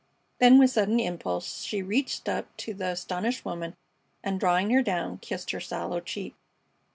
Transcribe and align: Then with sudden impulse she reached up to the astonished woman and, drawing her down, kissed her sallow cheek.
Then 0.39 0.57
with 0.57 0.71
sudden 0.71 0.99
impulse 0.99 1.61
she 1.61 1.83
reached 1.83 2.27
up 2.27 2.47
to 2.57 2.73
the 2.73 2.87
astonished 2.87 3.45
woman 3.45 3.75
and, 4.23 4.39
drawing 4.39 4.71
her 4.71 4.81
down, 4.81 5.19
kissed 5.19 5.51
her 5.51 5.59
sallow 5.59 5.99
cheek. 5.99 6.33